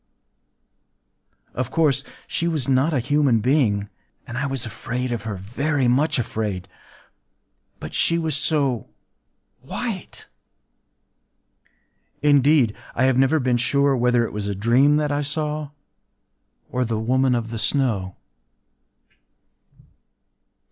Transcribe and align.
Of 1.53 1.69
course, 1.69 2.03
she 2.25 2.47
was 2.47 2.67
not 2.67 2.91
a 2.91 2.97
human 2.99 3.39
being; 3.39 3.87
and 4.25 4.35
I 4.35 4.47
was 4.47 4.65
afraid 4.65 5.11
of 5.11 5.25
her,—very 5.25 5.87
much 5.87 6.17
afraid,—but 6.17 7.93
she 7.93 8.17
was 8.17 8.35
so 8.35 8.87
white!... 9.61 10.25
Indeed, 12.23 12.75
I 12.95 13.03
have 13.03 13.17
never 13.19 13.39
been 13.39 13.57
sure 13.57 13.95
whether 13.95 14.25
it 14.25 14.33
was 14.33 14.47
a 14.47 14.55
dream 14.55 14.97
that 14.97 15.11
I 15.11 15.21
saw, 15.21 15.69
or 16.71 16.83
the 16.83 16.97
Woman 16.99 17.35
of 17.35 17.51
the 17.51 17.59
Snow. 17.59 18.15